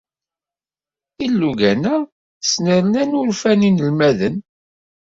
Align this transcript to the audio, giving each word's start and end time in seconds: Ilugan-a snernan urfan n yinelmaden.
Ilugan-a 1.25 1.95
snernan 2.51 3.17
urfan 3.19 3.61
n 3.61 3.65
yinelmaden. 3.65 4.35